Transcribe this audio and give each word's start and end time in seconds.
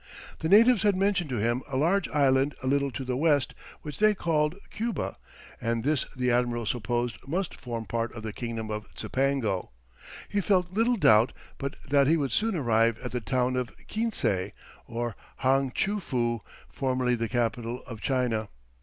The 0.39 0.49
natives 0.49 0.81
had 0.81 0.95
mentioned 0.95 1.29
to 1.29 1.37
him 1.37 1.61
a 1.69 1.77
large 1.77 2.09
island 2.09 2.55
a 2.63 2.65
little 2.65 2.89
to 2.89 3.05
the 3.05 3.15
west 3.15 3.53
which 3.83 3.99
they 3.99 4.15
called 4.15 4.55
Cuba, 4.71 5.17
and 5.61 5.83
this 5.83 6.07
the 6.15 6.31
admiral 6.31 6.65
supposed 6.65 7.17
must 7.27 7.53
form 7.53 7.85
part 7.85 8.11
of 8.15 8.23
the 8.23 8.33
kingdom 8.33 8.71
of 8.71 8.87
Cipango; 8.95 9.69
he 10.27 10.41
felt 10.41 10.73
little 10.73 10.97
doubt 10.97 11.33
but 11.59 11.75
that 11.87 12.07
he 12.07 12.17
would 12.17 12.31
soon 12.31 12.55
arrive 12.55 12.97
at 13.05 13.11
the 13.11 13.21
town 13.21 13.55
of 13.55 13.77
Quinsay, 13.87 14.53
or 14.87 15.15
Hang 15.37 15.69
tchoo 15.69 16.01
foo, 16.01 16.41
formerly 16.67 17.13
the 17.13 17.29
capital 17.29 17.83
of 17.83 18.01
China. 18.01 18.49